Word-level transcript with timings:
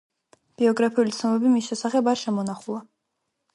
ბიოგრაფიული 0.61 1.13
ცნობები 1.17 1.53
მის 1.53 1.69
შესახებ 1.73 2.11
არ 2.15 2.23
შემონახულა. 2.25 2.83